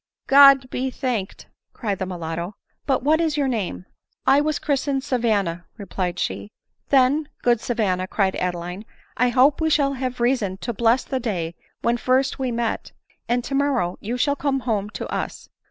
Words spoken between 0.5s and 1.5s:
be thanked!"